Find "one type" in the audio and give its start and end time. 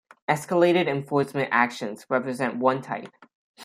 2.57-3.13